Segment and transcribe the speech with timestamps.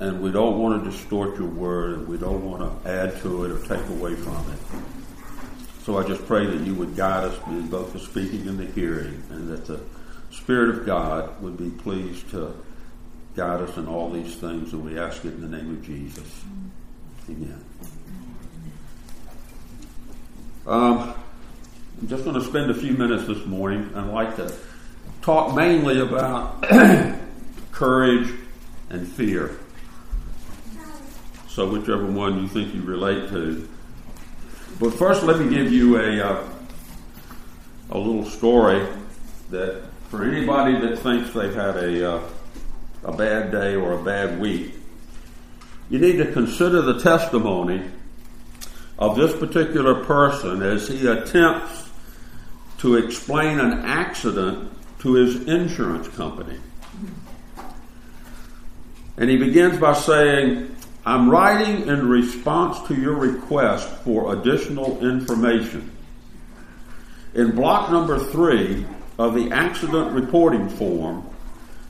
[0.00, 3.44] and we don't want to distort your word, and we don't want to add to
[3.44, 4.58] it or take away from it.
[5.84, 8.66] So I just pray that you would guide us in both the speaking and the
[8.66, 9.80] hearing, and that the
[10.30, 12.54] Spirit of God would be pleased to
[13.36, 16.44] guide us in all these things, and we ask it in the name of Jesus.
[17.28, 17.64] Amen.
[20.66, 21.14] Um,
[22.00, 23.90] I'm just going to spend a few minutes this morning.
[23.94, 24.54] I'd like to
[25.22, 26.62] talk mainly about
[27.72, 28.32] courage
[28.90, 29.58] and fear.
[31.54, 33.68] So, whichever one you think you relate to.
[34.80, 36.48] But first, let me give you a uh,
[37.90, 38.84] a little story
[39.50, 42.28] that for anybody that thinks they've had a uh,
[43.04, 44.74] a bad day or a bad week,
[45.90, 47.88] you need to consider the testimony
[48.98, 51.88] of this particular person as he attempts
[52.78, 56.58] to explain an accident to his insurance company.
[59.16, 60.73] And he begins by saying,
[61.06, 65.90] I'm writing in response to your request for additional information.
[67.34, 68.86] In block number three
[69.18, 71.28] of the accident reporting form,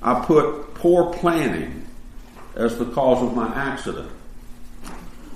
[0.02, 1.86] I put poor planning
[2.56, 4.10] as the cause of my accident.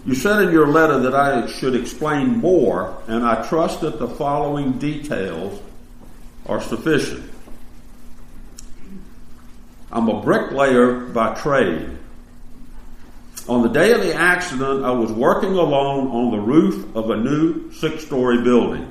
[0.05, 4.09] You said in your letter that I should explain more, and I trust that the
[4.09, 5.61] following details
[6.47, 7.31] are sufficient.
[9.93, 11.99] I'm a bricklayer by trade.
[13.49, 17.17] On the day of the accident, I was working alone on the roof of a
[17.17, 18.87] new six story building.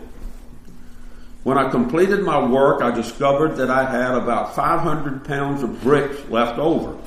[1.44, 6.28] When I completed my work, I discovered that I had about 500 pounds of bricks
[6.30, 6.98] left over.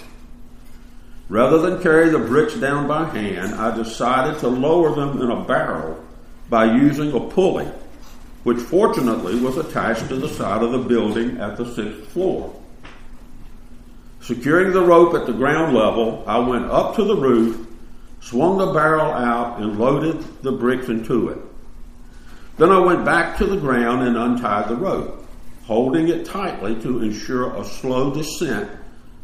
[1.28, 5.44] Rather than carry the bricks down by hand, I decided to lower them in a
[5.44, 6.04] barrel
[6.48, 7.68] by using a pulley,
[8.44, 12.59] which fortunately was attached to the side of the building at the sixth floor.
[14.20, 17.66] Securing the rope at the ground level, I went up to the roof,
[18.20, 21.38] swung the barrel out, and loaded the bricks into it.
[22.58, 25.26] Then I went back to the ground and untied the rope,
[25.64, 28.70] holding it tightly to ensure a slow descent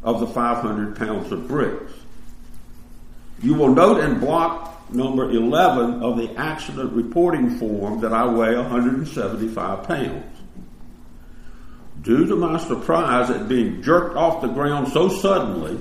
[0.03, 1.93] of the 500 pounds of bricks.
[3.43, 8.57] You will note in block number 11 of the accident reporting form that I weigh
[8.57, 10.36] 175 pounds.
[12.07, 15.77] Due to my surprise at being jerked off the ground so suddenly,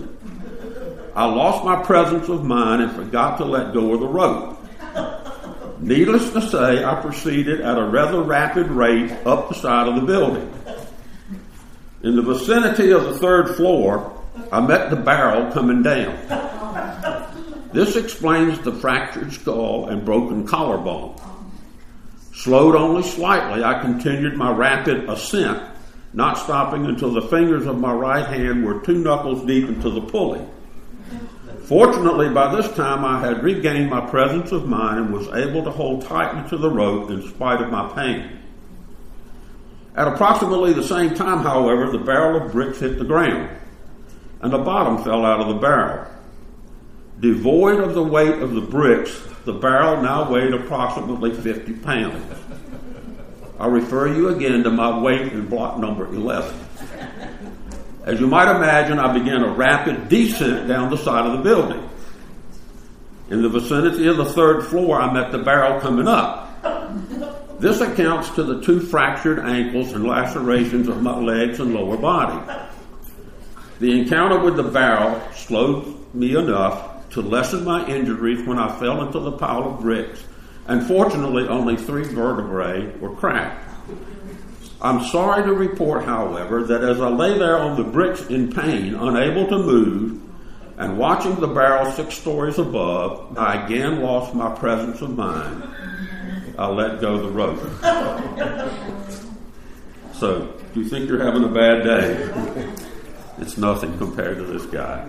[1.16, 4.60] I lost my presence of mind and forgot to let go of the rope.
[5.80, 10.02] Needless to say, I proceeded at a rather rapid rate up the side of the
[10.02, 10.52] building.
[12.02, 14.20] In the vicinity of the third floor,
[14.52, 16.18] I met the barrel coming down.
[17.72, 21.22] This explains the fractured skull and broken collarbone.
[22.34, 25.75] Slowed only slightly, I continued my rapid ascent,
[26.16, 30.02] not stopping until the fingers of my right hand were two knuckles deep into the
[30.02, 30.42] pulley.
[31.66, 35.72] Fortunately, by this time I had regained my presence of mind and was able to
[35.72, 38.40] hold tightly to the rope in spite of my pain.
[39.96, 43.50] At approximately the same time, however, the barrel of bricks hit the ground
[44.42, 46.08] and the bottom fell out of the barrel.
[47.20, 52.45] Devoid of the weight of the bricks, the barrel now weighed approximately 50 pounds.
[53.60, 56.54] I refer you again to my weight in block number 11.
[58.04, 61.90] As you might imagine, I began a rapid descent down the side of the building.
[63.30, 66.46] In the vicinity of the third floor, I met the barrel coming up.
[67.60, 72.40] This accounts to the two fractured ankles and lacerations of my legs and lower body.
[73.80, 79.04] The encounter with the barrel slowed me enough to lessen my injuries when I fell
[79.06, 80.24] into the pile of bricks,
[80.68, 83.62] and fortunately, only three vertebrae were cracked.
[84.82, 88.94] I'm sorry to report, however, that as I lay there on the bricks in pain,
[88.94, 90.22] unable to move,
[90.78, 95.64] and watching the barrel six stories above, I again lost my presence of mind.
[96.58, 97.60] I let go the rope.
[100.14, 102.72] so, do you think you're having a bad day?
[103.38, 105.06] It's nothing compared to this guy.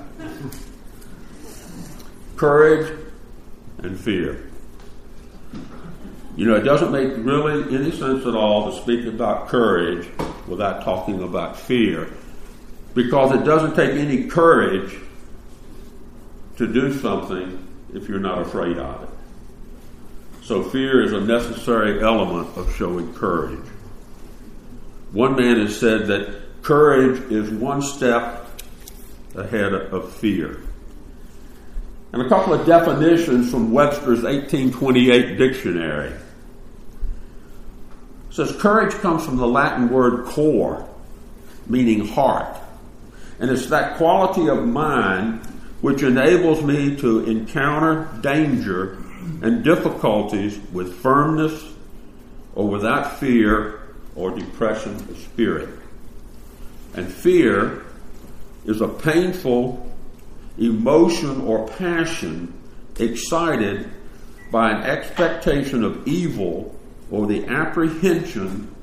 [2.35, 2.99] Courage
[3.79, 4.51] and fear.
[6.37, 10.07] You know, it doesn't make really any sense at all to speak about courage
[10.47, 12.11] without talking about fear
[12.95, 14.99] because it doesn't take any courage
[16.59, 19.09] to do something if you're not afraid of it.
[20.45, 23.65] So fear is a necessary element of showing courage.
[25.13, 28.47] One man has said that courage is one step
[29.35, 30.61] ahead of fear.
[32.13, 36.13] And a couple of definitions from Webster's 1828 dictionary
[38.37, 40.87] says courage comes from the Latin word cor,
[41.67, 42.55] meaning heart.
[43.41, 45.41] And it's that quality of mind
[45.81, 48.99] which enables me to encounter danger
[49.41, 51.65] and difficulties with firmness
[52.55, 53.81] or without fear
[54.15, 55.71] or depression of spirit.
[56.93, 57.87] And fear
[58.67, 59.91] is a painful
[60.59, 62.53] emotion or passion
[62.99, 63.91] excited
[64.51, 66.76] by an expectation of evil
[67.11, 68.75] or the apprehension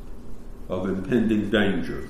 [0.69, 2.07] of impending danger.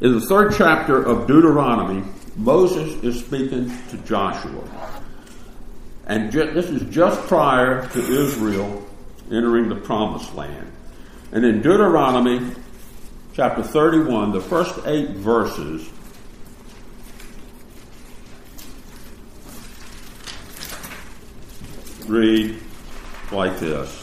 [0.00, 2.04] In the third chapter of Deuteronomy,
[2.36, 4.62] Moses is speaking to Joshua.
[6.06, 8.86] And ju- this is just prior to Israel
[9.30, 10.72] entering the promised land.
[11.32, 12.54] And in Deuteronomy
[13.34, 15.88] chapter 31, the first eight verses,
[22.06, 22.58] read
[23.30, 23.97] like this.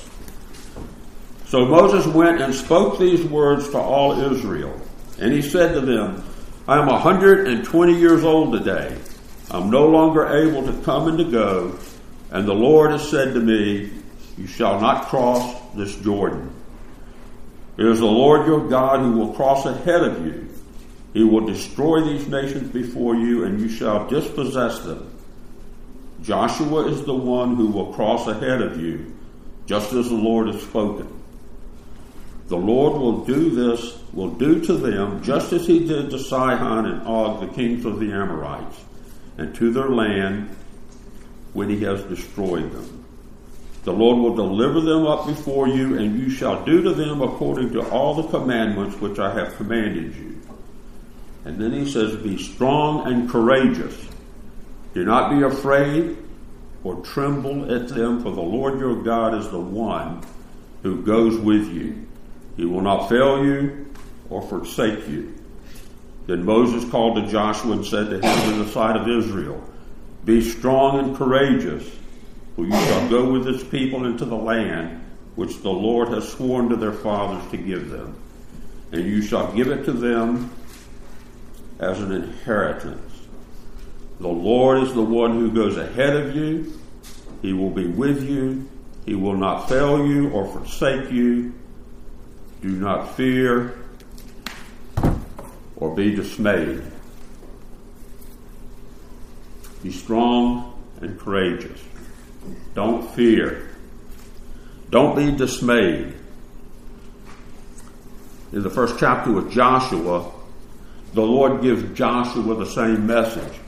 [1.56, 4.78] So Moses went and spoke these words to all Israel.
[5.20, 6.22] And he said to them,
[6.68, 8.98] I am 120 years old today.
[9.50, 11.80] I'm no longer able to come and to go.
[12.30, 13.90] And the Lord has said to me,
[14.38, 16.54] You shall not cross this Jordan.
[17.78, 20.50] It is the Lord your God who will cross ahead of you.
[21.14, 25.10] He will destroy these nations before you, and you shall dispossess them.
[26.22, 29.16] Joshua is the one who will cross ahead of you,
[29.68, 31.15] just as the Lord has spoken.
[32.48, 36.86] The Lord will do this, will do to them just as he did to Sihon
[36.86, 38.80] and Og, the kings of the Amorites,
[39.38, 40.56] and to their land
[41.54, 43.06] when he has destroyed them.
[43.84, 47.72] The Lord will deliver them up before you, and you shall do to them according
[47.74, 50.42] to all the commandments which I have commanded you.
[51.46, 54.08] And then he says, Be strong and courageous.
[54.94, 56.18] Do not be afraid
[56.84, 60.24] or tremble at them, for the Lord your God is the one
[60.82, 62.08] who goes with you.
[62.58, 63.94] He will not fail you
[64.30, 65.34] or forsake you.
[66.28, 69.64] Then Moses called to Joshua and said to him in the sight of Israel,
[70.24, 71.88] Be strong and courageous,
[72.56, 75.02] for you shall go with this people into the land
[75.36, 78.16] which the Lord has sworn to their fathers to give them.
[78.92, 80.50] And you shall give it to them
[81.80, 83.02] as an inheritance.
[84.20, 86.80] The Lord is the one who goes ahead of you.
[87.42, 88.68] He will be with you.
[89.06, 91.54] He will not fail you or forsake you.
[92.66, 93.78] Do not fear
[95.76, 96.82] or be dismayed.
[99.84, 101.80] Be strong and courageous.
[102.74, 103.70] Don't fear.
[104.90, 106.16] Don't be dismayed.
[108.52, 110.32] In the first chapter of Joshua,
[111.14, 113.60] the Lord gives Joshua the same message.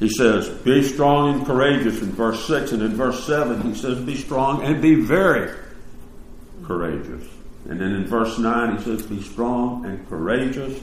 [0.00, 4.00] He says, Be strong and courageous in verse 6, and in verse 7, he says,
[4.00, 5.59] Be strong and be very
[6.70, 7.26] courageous.
[7.68, 10.80] And then in verse 9, he says, Be strong and courageous.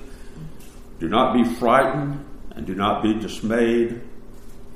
[0.99, 4.01] Do not be frightened and do not be dismayed,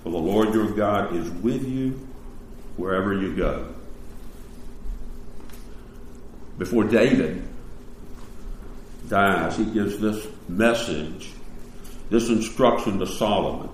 [0.03, 1.99] for the Lord your God is with you
[2.77, 3.75] wherever you go.
[6.57, 7.43] Before David
[9.09, 11.31] dies, he gives this message,
[12.09, 13.69] this instruction to Solomon.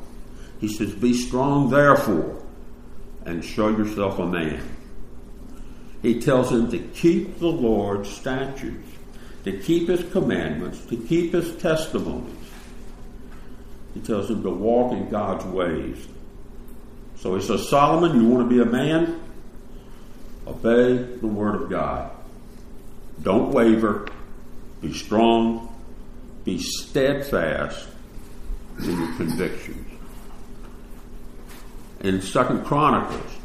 [0.60, 2.44] He says, Be strong, therefore,
[3.28, 4.77] and show yourself a man.
[6.02, 8.90] He tells him to keep the Lord's statutes,
[9.44, 12.34] to keep his commandments, to keep his testimonies.
[13.94, 16.08] He tells him to walk in God's ways.
[17.18, 19.20] So he says, Solomon, you want to be a man?
[20.46, 22.12] Obey the word of God.
[23.24, 24.08] Don't waver.
[24.82, 25.76] Be strong.
[26.44, 27.90] Be steadfast
[28.80, 29.86] in your convictions.
[32.02, 33.38] In Second Chronicles,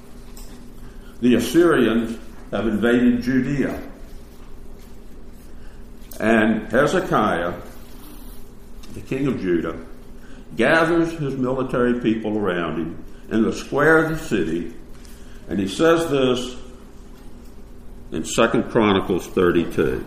[1.22, 2.18] the Assyrians
[2.52, 3.82] have invaded Judea.
[6.20, 7.54] And Hezekiah,
[8.92, 9.84] the king of Judah,
[10.54, 14.74] gathers his military people around him in the square of the city,
[15.48, 16.56] and he says this
[18.12, 20.04] in Second Chronicles 32.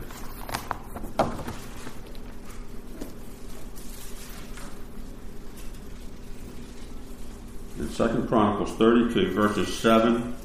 [7.79, 10.35] In Second Chronicles 32, verses 7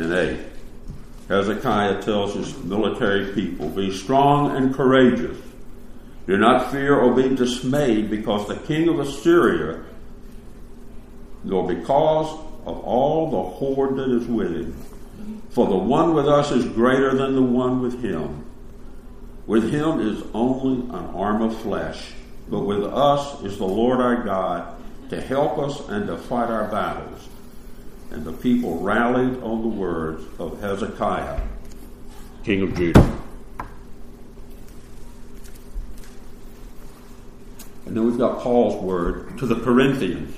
[0.00, 0.40] and 8.
[1.28, 5.38] Hezekiah tells his military people, Be strong and courageous.
[6.26, 9.82] Do not fear or be dismayed because the king of Assyria,
[11.44, 12.26] nor because
[12.66, 14.74] of all the horde that is with him.
[15.50, 18.44] For the one with us is greater than the one with him.
[19.46, 22.12] With him is only an arm of flesh,
[22.48, 24.76] but with us is the Lord our God
[25.10, 27.19] to help us and to fight our battles.
[28.10, 31.40] And the people rallied on the words of Hezekiah,
[32.44, 33.18] king of Judah.
[37.86, 40.36] And then we've got Paul's word to the Corinthians.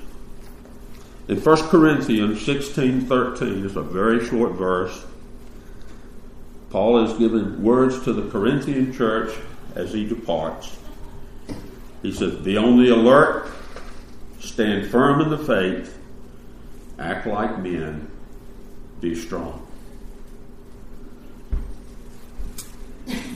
[1.29, 5.05] In 1 Corinthians 16 13 is a very short verse.
[6.71, 9.35] Paul is giving words to the Corinthian church
[9.75, 10.77] as he departs.
[12.03, 13.51] He says, Be on the alert,
[14.41, 15.99] stand firm in the faith,
[17.03, 18.11] act like men,
[19.01, 19.67] be strong.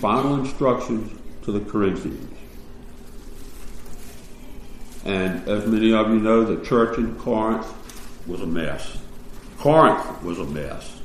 [0.01, 2.33] Final instructions to the Corinthians.
[5.05, 7.67] And as many of you know, the church in Corinth
[8.27, 8.99] was a mess.
[9.59, 11.01] Corinth was a mess.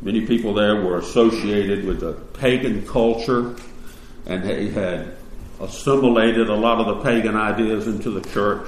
[0.00, 3.56] Many people there were associated with the pagan culture
[4.26, 5.16] and they had
[5.60, 8.66] assimilated a lot of the pagan ideas into the church.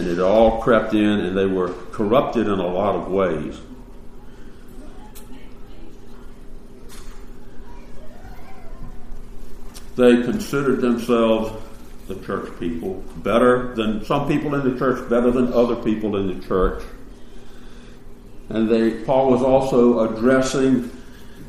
[0.00, 3.60] And it all crept in and they were corrupted in a lot of ways.
[9.96, 11.52] They considered themselves
[12.08, 16.28] the church people better than some people in the church, better than other people in
[16.28, 16.82] the church.
[18.48, 20.90] And they, Paul was also addressing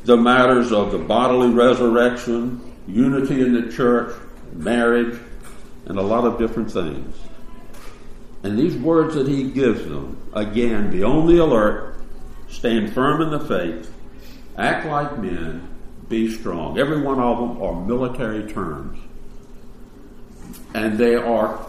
[0.03, 4.13] the matters of the bodily resurrection, unity in the church,
[4.51, 5.17] marriage,
[5.85, 7.15] and a lot of different things.
[8.43, 11.95] And these words that he gives them, again, be on the alert,
[12.49, 13.93] stand firm in the faith,
[14.57, 15.67] act like men,
[16.09, 16.77] be strong.
[16.77, 18.99] Every one of them are military terms.
[20.73, 21.65] And they are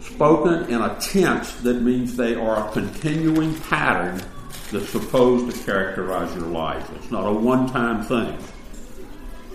[0.00, 4.22] spoken in a tense that means they are a continuing pattern
[4.70, 6.90] that's supposed to characterize your life.
[6.96, 8.38] It's not a one time thing.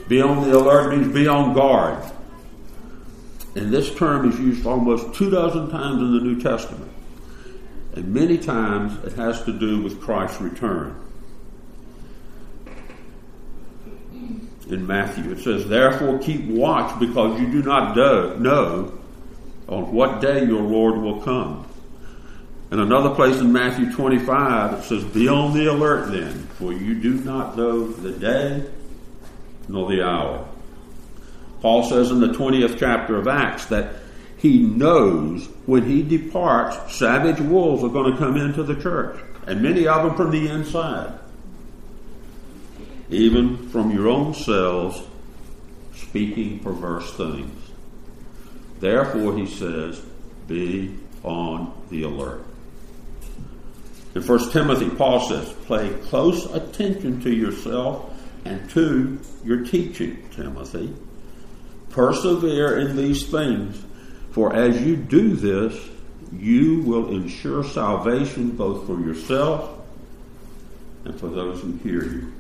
[0.07, 2.03] Be on the alert means be on guard.
[3.57, 6.91] And this term is used almost two dozen times in the New Testament.
[7.93, 10.95] And many times it has to do with Christ's return.
[14.69, 18.95] In Matthew, it says, Therefore keep watch because you do not know
[19.67, 21.67] on what day your Lord will come.
[22.69, 26.93] And another place in Matthew 25, it says, Be on the alert then, for you
[26.93, 28.69] do not know the day
[29.67, 30.47] nor the hour.
[31.61, 33.95] Paul says in the 20th chapter of Acts that
[34.37, 39.61] he knows when he departs, savage wolves are going to come into the church, and
[39.61, 41.13] many of them from the inside.
[43.09, 45.01] Even from your own selves,
[45.95, 47.71] speaking perverse things.
[48.79, 49.99] Therefore, he says,
[50.47, 52.43] be on the alert.
[54.13, 58.13] In 1 Timothy, Paul says, pay close attention to yourself
[58.45, 60.93] and to your teaching, Timothy.
[61.97, 63.83] Persevere in these things,
[64.29, 65.89] for as you do this,
[66.31, 69.81] you will ensure salvation both for yourself
[71.05, 72.31] and for those who hear you.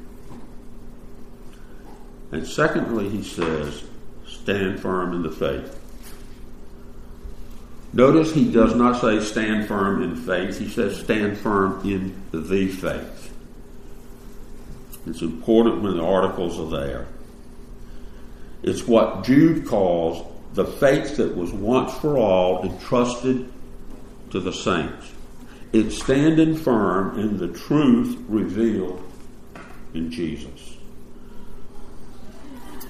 [2.31, 3.83] And secondly, he says,
[4.27, 5.75] stand firm in the faith.
[7.93, 12.67] Notice he does not say stand firm in faith, he says stand firm in the
[12.67, 13.33] faith.
[15.07, 17.07] It's important when the articles are there.
[18.67, 23.49] It's what Jude calls the faith that was once for all entrusted
[24.31, 25.09] to the saints.
[25.71, 29.01] It's standing firm in the truth revealed
[29.93, 30.75] in Jesus.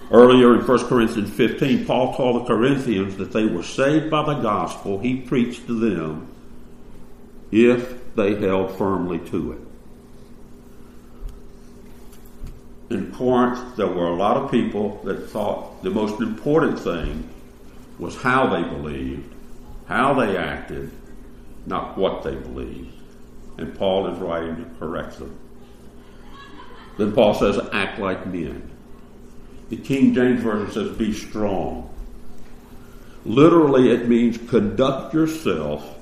[0.10, 4.42] Earlier in 1 Corinthians 15, Paul told the Corinthians that they were saved by the
[4.42, 6.28] gospel he preached to them
[7.52, 9.67] if they held firmly to it.
[12.90, 17.30] In Corinth, there were a lot of people that thought the most important thing
[18.00, 19.34] was how they believed,
[19.88, 20.92] how they acted,
[21.66, 22.94] not what they believed.
[23.58, 25.38] And Paul is writing to correct them.
[26.98, 28.72] Then Paul says, act like men.
[29.70, 31.94] The King James Version says, be strong.
[33.26, 35.96] Literally, it means conduct yourself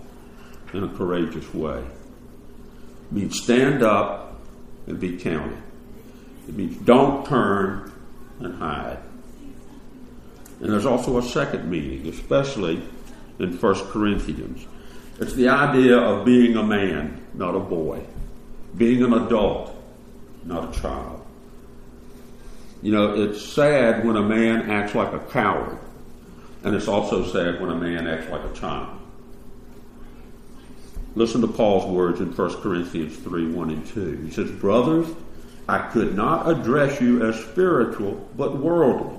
[0.74, 1.80] in a courageous way.
[1.80, 4.40] It means stand up
[4.86, 5.64] and be counted.
[6.48, 7.92] It means don't turn
[8.40, 9.00] and hide.
[10.60, 12.82] And there's also a second meaning, especially
[13.40, 14.66] in 1 Corinthians.
[15.20, 18.04] It's the idea of being a man, not a boy.
[18.76, 19.76] Being an adult,
[20.44, 21.26] not a child.
[22.82, 25.80] You know, it's sad when a man acts like a coward,
[26.64, 29.00] and it's also sad when a man acts like a child.
[31.16, 34.18] Listen to Paul's words in 1 Corinthians 3 1 and 2.
[34.26, 35.08] He says, Brothers,
[35.68, 39.18] I could not address you as spiritual, but worldly,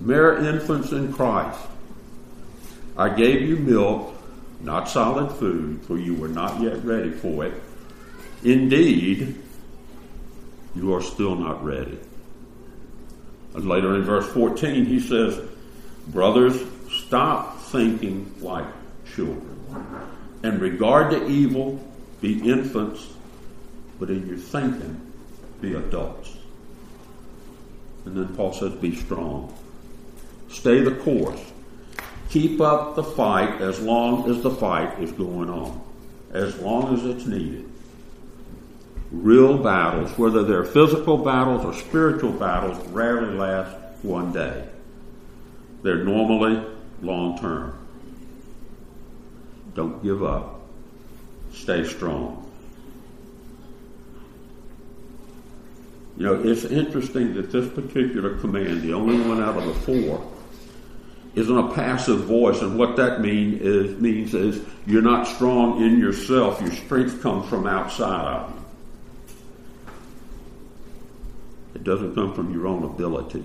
[0.00, 1.58] mere infants in Christ.
[2.96, 4.14] I gave you milk,
[4.60, 7.60] not solid food, for you were not yet ready for it.
[8.44, 9.34] Indeed,
[10.76, 11.98] you are still not ready
[13.54, 15.40] Later in verse 14, he says,
[16.08, 18.66] Brothers, stop thinking like
[19.14, 19.58] children.
[20.42, 21.82] And regard the evil,
[22.20, 23.06] be infants,
[24.00, 25.03] but in your thinking,
[25.64, 26.36] be adults.
[28.04, 29.56] And then Paul says, Be strong.
[30.48, 31.40] Stay the course.
[32.30, 35.80] Keep up the fight as long as the fight is going on,
[36.32, 37.70] as long as it's needed.
[39.10, 44.66] Real battles, whether they're physical battles or spiritual battles, rarely last one day.
[45.82, 46.64] They're normally
[47.02, 47.78] long term.
[49.74, 50.60] Don't give up.
[51.52, 52.43] Stay strong.
[56.16, 60.30] You know, it's interesting that this particular command, the only one out of the four,
[61.34, 65.82] is in a passive voice, and what that mean is, means is you're not strong
[65.82, 66.60] in yourself.
[66.60, 68.60] Your strength comes from outside of you.
[71.74, 73.42] It doesn't come from your own ability.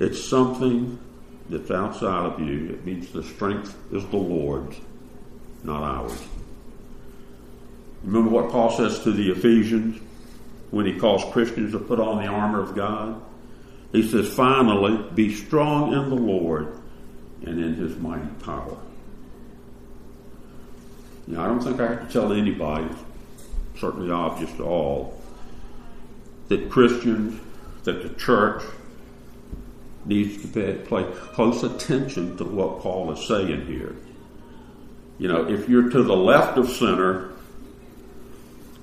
[0.00, 0.98] It's something
[1.48, 2.70] that's outside of you.
[2.70, 4.76] It means the strength is the Lord's,
[5.62, 6.20] not ours.
[8.02, 10.00] Remember what Paul says to the Ephesians
[10.72, 13.22] when he calls Christians to put on the armor of God?
[13.92, 16.78] He says, finally, be strong in the Lord
[17.44, 18.78] and in his mighty power.
[21.26, 22.88] Now, I don't think I have to tell anybody,
[23.78, 25.22] certainly obvious to all,
[26.48, 27.38] that Christians,
[27.84, 28.62] that the church
[30.06, 33.94] needs to pay, pay close attention to what Paul is saying here.
[35.18, 37.32] You know, if you're to the left of center,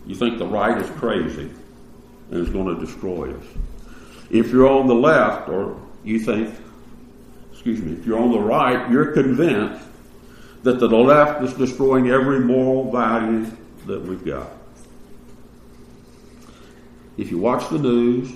[0.06, 1.50] you think the right is crazy
[2.32, 3.46] is going to destroy us.
[4.30, 6.54] If you're on the left, or you think,
[7.52, 9.86] excuse me, if you're on the right, you're convinced
[10.64, 13.50] that the left is destroying every moral value
[13.86, 14.50] that we've got.
[17.18, 18.32] If you watch the news,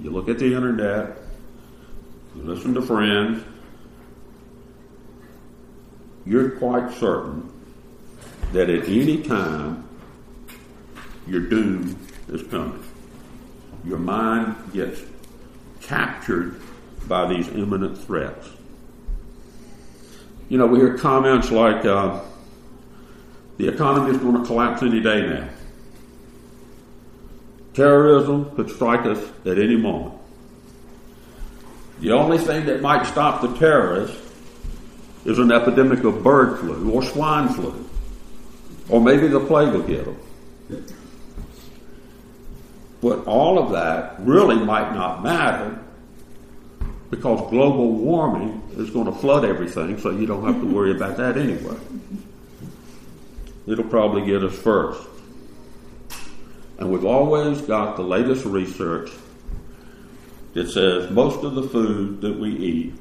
[0.00, 1.16] you look at the internet,
[2.34, 3.42] you listen to friends,
[6.24, 7.52] you're quite certain
[8.52, 9.88] that at any time
[11.26, 11.98] your doom
[12.28, 12.82] is coming.
[13.86, 15.00] Your mind gets
[15.80, 16.60] captured
[17.06, 18.48] by these imminent threats.
[20.48, 22.20] You know, we hear comments like, uh,
[23.58, 25.48] the economy is going to collapse any day now.
[27.74, 30.14] Terrorism could strike us at any moment.
[32.00, 34.20] The only thing that might stop the terrorists
[35.24, 37.88] is an epidemic of bird flu or swine flu.
[38.88, 40.18] Or maybe the plague will get them.
[43.00, 45.78] But all of that really might not matter
[47.10, 51.16] because global warming is going to flood everything, so you don't have to worry about
[51.18, 51.76] that anyway.
[53.66, 55.06] It'll probably get us first.
[56.78, 59.10] And we've always got the latest research
[60.54, 62.94] that says most of the food that we eat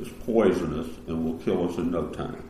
[0.00, 2.45] is poisonous and will kill us in no time.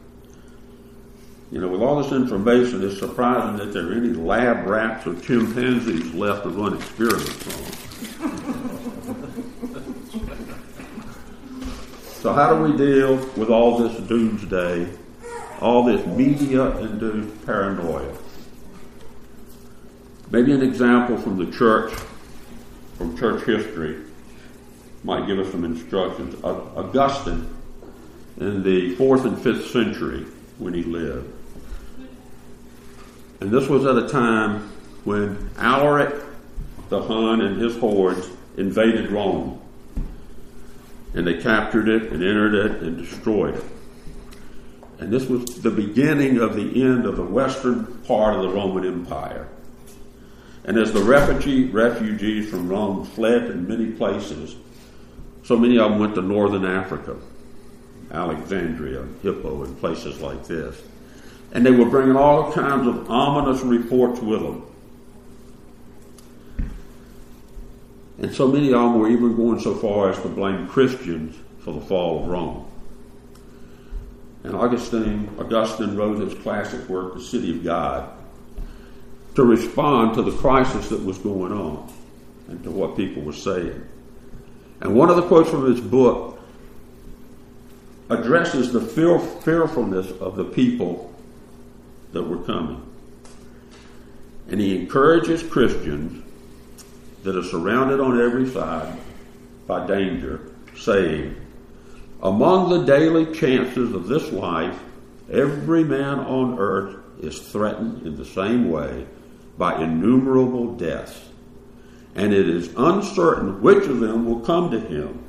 [1.52, 5.14] You know, with all this information, it's surprising that there are any lab rats or
[5.20, 7.72] chimpanzees left to run experiments on.
[12.20, 14.88] so, how do we deal with all this doomsday,
[15.60, 18.12] all this media induced paranoia?
[20.32, 21.94] Maybe an example from the church,
[22.98, 24.02] from church history,
[25.04, 26.42] might give us some instructions.
[26.42, 27.46] Augustine,
[28.38, 30.26] in the fourth and fifth century,
[30.58, 31.35] when he lived,
[33.40, 34.70] and this was at a time
[35.04, 36.14] when Alaric
[36.88, 39.60] the Hun and his hordes invaded Rome.
[41.14, 43.64] And they captured it and entered it and destroyed it.
[44.98, 48.86] And this was the beginning of the end of the western part of the Roman
[48.86, 49.48] Empire.
[50.64, 54.56] And as the refugee, refugees from Rome fled in many places,
[55.44, 57.16] so many of them went to northern Africa,
[58.10, 60.82] Alexandria, Hippo, and places like this.
[61.56, 64.66] And they were bringing all kinds of ominous reports with them.
[68.18, 71.72] And so many of them were even going so far as to blame Christians for
[71.72, 72.70] the fall of Rome.
[74.44, 78.10] And Augustine, Augustine wrote his classic work, The City of God,
[79.34, 81.90] to respond to the crisis that was going on
[82.48, 83.82] and to what people were saying.
[84.82, 86.38] And one of the quotes from his book
[88.10, 91.14] addresses the fear, fearfulness of the people
[92.12, 92.82] that were coming.
[94.48, 96.24] And he encourages Christians
[97.24, 98.96] that are surrounded on every side
[99.66, 101.36] by danger, saying,
[102.22, 104.78] Among the daily chances of this life,
[105.30, 109.06] every man on earth is threatened in the same way
[109.58, 111.22] by innumerable deaths.
[112.16, 115.22] and it is uncertain which of them will come to him.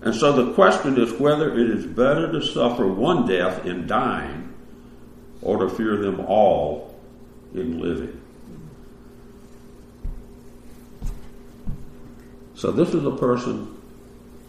[0.00, 4.49] And so the question is whether it is better to suffer one death in dying
[5.42, 6.94] or to fear them all
[7.54, 8.20] in living.
[12.54, 13.76] So this is a person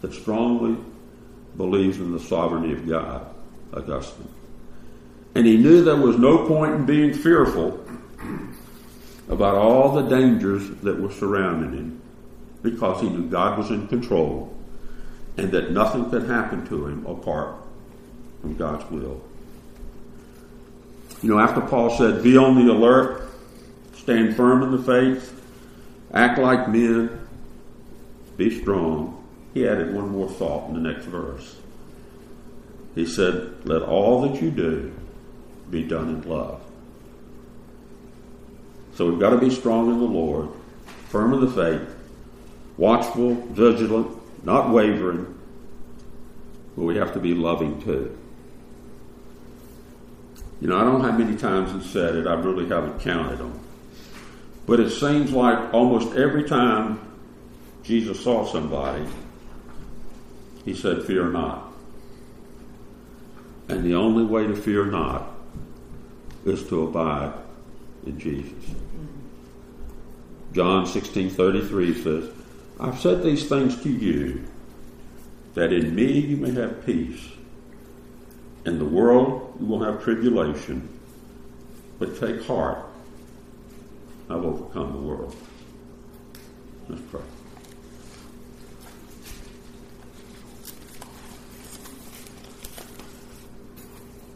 [0.01, 0.77] that strongly
[1.55, 3.25] believes in the sovereignty of God,
[3.73, 4.27] Augustine.
[5.33, 7.79] And he knew there was no point in being fearful
[9.29, 12.01] about all the dangers that were surrounding him
[12.61, 14.53] because he knew God was in control
[15.37, 17.55] and that nothing could happen to him apart
[18.41, 19.21] from God's will.
[21.21, 23.29] You know, after Paul said, Be on the alert,
[23.93, 25.39] stand firm in the faith,
[26.13, 27.27] act like men,
[28.37, 31.57] be strong, he added one more thought in the next verse.
[32.95, 34.93] He said, Let all that you do
[35.69, 36.61] be done in love.
[38.95, 40.49] So we've got to be strong in the Lord,
[41.09, 41.95] firm in the faith,
[42.77, 45.37] watchful, vigilant, not wavering,
[46.75, 48.17] but we have to be loving too.
[50.61, 53.39] You know, I don't know how many times he said it, I really haven't counted
[53.39, 53.59] them.
[54.67, 56.99] But it seems like almost every time
[57.83, 59.03] Jesus saw somebody,
[60.63, 61.73] he said, Fear not.
[63.69, 65.31] And the only way to fear not
[66.45, 67.33] is to abide
[68.05, 68.51] in Jesus.
[68.51, 70.53] Mm-hmm.
[70.53, 72.29] John 16:33 says,
[72.79, 74.43] I've said these things to you
[75.53, 77.21] that in me you may have peace.
[78.65, 80.87] In the world you will have tribulation,
[81.99, 82.85] but take heart.
[84.29, 85.35] I've overcome the world.
[86.87, 87.21] Let's pray.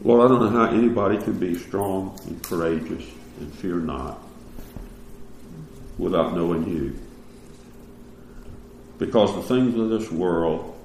[0.02, 3.04] Lord, I don't know how anybody can be strong and courageous
[3.40, 4.20] and fear not
[5.98, 6.98] without knowing you.
[8.98, 10.78] Because the things of this world,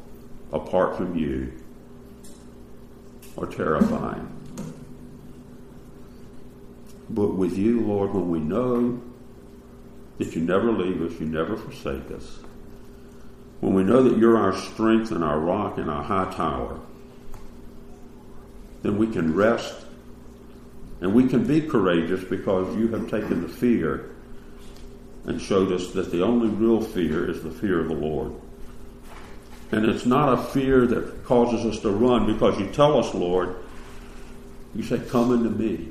[0.52, 1.52] apart from you,
[3.38, 4.28] are terrifying.
[7.10, 9.02] But with you, Lord, when we know
[10.18, 12.40] that you never leave us, you never forsake us,
[13.60, 16.80] when we know that you're our strength and our rock and our high tower,
[18.82, 19.86] then we can rest
[21.02, 24.12] and we can be courageous because you have taken the fear
[25.26, 28.34] and showed us that the only real fear is the fear of the Lord.
[29.72, 33.56] And it's not a fear that causes us to run because you tell us, Lord,
[34.76, 35.90] you say, come into me.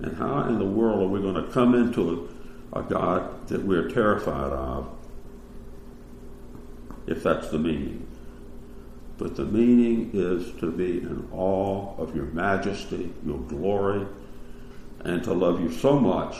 [0.00, 2.28] And how in the world are we going to come into
[2.72, 4.88] a, a God that we're terrified of
[7.06, 8.08] if that's the meaning?
[9.18, 14.04] But the meaning is to be in awe of your majesty, your glory,
[15.04, 16.36] and to love you so much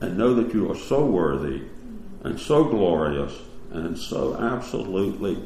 [0.00, 1.62] and know that you are so worthy
[2.24, 3.32] and so glorious
[3.76, 5.42] and so absolutely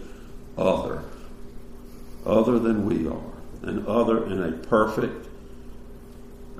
[0.56, 1.02] other,
[2.24, 5.28] other than we are, and other in a perfect,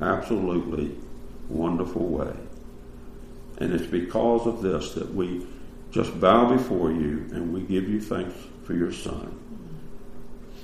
[0.01, 0.97] absolutely
[1.49, 2.35] wonderful way.
[3.59, 5.47] And it's because of this that we
[5.91, 9.39] just bow before you and we give you thanks for your Son,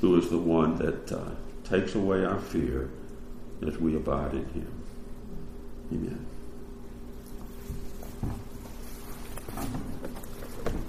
[0.00, 1.30] who is the one that uh,
[1.64, 2.90] takes away our fear
[3.66, 4.72] as we abide in him.
[5.92, 6.26] Amen.